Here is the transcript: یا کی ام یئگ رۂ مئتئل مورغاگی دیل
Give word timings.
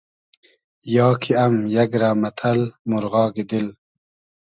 یا 0.95 1.07
کی 1.21 1.31
ام 1.43 1.55
یئگ 1.73 1.91
رۂ 2.01 2.09
مئتئل 2.21 2.59
مورغاگی 2.89 3.43
دیل 3.49 3.67